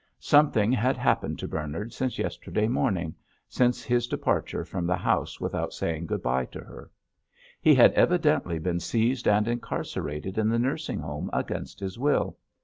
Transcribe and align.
Something 0.17 0.71
had 0.71 0.97
happened 0.97 1.37
to 1.37 1.47
Bernard 1.47 1.93
since 1.93 2.17
yesterday 2.17 2.67
morning, 2.67 3.13
since 3.47 3.83
his 3.83 4.07
departure 4.07 4.65
from 4.65 4.87
the 4.87 4.95
house 4.95 5.39
without 5.39 5.73
saying 5.73 6.07
good 6.07 6.23
bye 6.23 6.45
to 6.45 6.59
her. 6.59 6.89
He 7.61 7.75
had 7.75 7.93
evidently 7.93 8.57
been 8.57 8.79
seized 8.79 9.27
and 9.27 9.47
incarcerated 9.47 10.39
in 10.39 10.49
the 10.49 10.57
nursing 10.57 11.01
home 11.01 11.29
against 11.31 11.79
his 11.81 11.99
will. 11.99 12.35